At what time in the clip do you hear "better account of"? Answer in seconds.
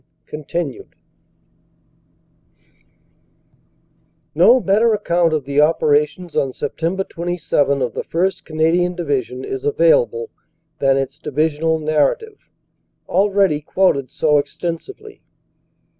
4.59-5.45